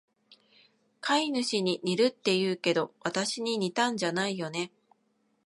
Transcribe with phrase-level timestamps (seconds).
[0.99, 4.71] 飼い主に似るって言うけど、わたしに似たんじゃないよね？